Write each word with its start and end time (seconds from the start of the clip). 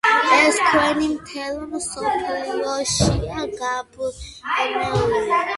ეს 0.35 0.55
ქვები 0.69 1.09
მთელ 1.11 1.59
მსოფლიოშია 1.75 3.47
გაბნეული. 3.61 5.23